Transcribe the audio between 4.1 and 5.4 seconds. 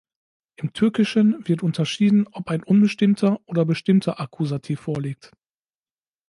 Akkusativ vorliegt.